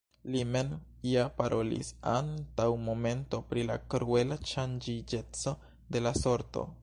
Li 0.35 0.39
mem 0.53 0.69
ja 1.07 1.25
parolis 1.41 1.91
antaŭ 2.13 2.67
momento 2.87 3.43
pri 3.53 3.67
la 3.73 3.77
kruela 3.95 4.39
ŝanĝiĝeco 4.53 5.55
de 5.97 6.05
la 6.07 6.19
sorto! 6.23 6.65